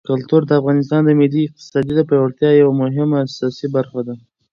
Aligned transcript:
کلتور 0.09 0.41
د 0.45 0.51
افغانستان 0.59 1.01
د 1.05 1.09
ملي 1.19 1.41
اقتصاد 1.45 1.83
د 1.95 1.99
پیاوړتیا 2.09 2.51
یوه 2.61 2.73
مهمه 2.81 3.15
او 3.19 3.25
اساسي 3.29 3.67
برخه 3.75 3.99
ده. 4.07 4.15